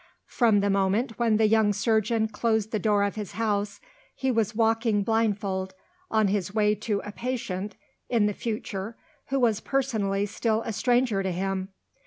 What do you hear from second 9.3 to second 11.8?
was personally still a stranger to him.